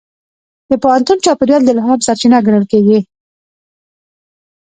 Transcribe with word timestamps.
د 0.69 0.71
پوهنتون 0.83 1.17
چاپېریال 1.25 1.61
د 1.63 1.69
الهام 1.73 1.99
سرچینه 2.07 2.37
ګڼل 2.45 2.65
کېږي. 2.71 2.99